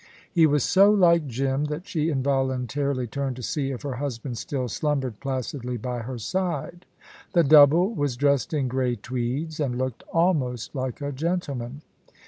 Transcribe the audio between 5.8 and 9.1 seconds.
her side. The double was dressed in grey